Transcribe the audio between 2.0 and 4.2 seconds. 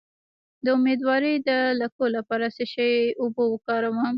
لپاره د څه شي اوبه وکاروم؟